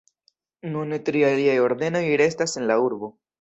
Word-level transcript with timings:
Nune 0.75 0.97
tri 1.09 1.21
aliaj 1.27 1.59
ordenoj 1.67 2.03
restas 2.23 2.57
en 2.63 2.67
la 2.73 2.79
urbo. 2.87 3.13